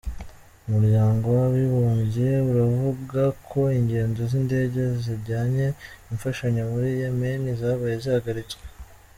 [0.67, 5.65] Umuryango w'abibumbye uravuga ko ingendo z'indege zijyanye
[6.11, 8.63] imfashanyo muri Yemeni zabaye zihagaritswe.